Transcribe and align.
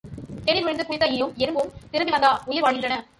தேனில் 0.45 0.63
விழுந்து 0.63 0.85
குடித்த 0.85 1.07
ஈயும் 1.07 1.33
எறும்பும் 1.37 1.73
திரும்பிவந்தா 1.91 2.31
உயிர் 2.45 2.61
வாழ்கின்றன? 2.61 3.01